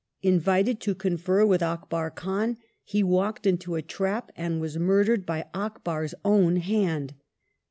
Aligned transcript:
Invited 0.23 0.79
to 0.79 0.95
confer 0.95 1.45
with 1.45 1.61
Akbar 1.61 2.09
Kh^n 2.09 2.57
he 2.83 3.03
walked 3.03 3.45
into 3.45 3.75
a 3.75 3.83
trap 3.83 4.31
and 4.35 4.59
was 4.59 4.79
murdered 4.79 5.27
by 5.27 5.45
Akbar's 5.53 6.15
own 6.25 6.55
hand 6.55 7.13
(Dec. 7.13 7.21